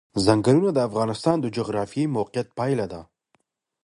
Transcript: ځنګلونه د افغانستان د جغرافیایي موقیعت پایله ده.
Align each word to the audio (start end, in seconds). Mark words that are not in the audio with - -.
ځنګلونه 0.25 0.69
د 0.73 0.79
افغانستان 0.89 1.37
د 1.41 1.45
جغرافیایي 1.57 2.13
موقیعت 2.17 2.47
پایله 2.59 2.85
ده. 2.93 3.01